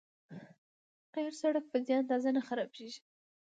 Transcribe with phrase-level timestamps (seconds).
[1.13, 2.99] قیر سړک په دې اندازه نه خرابېږي.